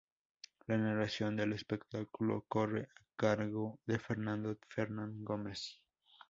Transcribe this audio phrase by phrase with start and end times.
[0.65, 5.79] La narración del espectáculo corre a cargo de Fernando Fernán Gómez.